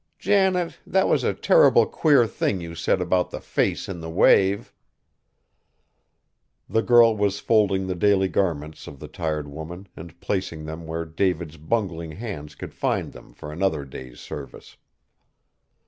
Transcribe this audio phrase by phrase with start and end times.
[0.17, 4.73] Janet, that was a terrible queer thing you said about the face in the wave."
[6.67, 11.05] The girl was folding the daily garments of the tired woman and placing them where
[11.05, 14.75] David's bungling hands could find them for another day's service.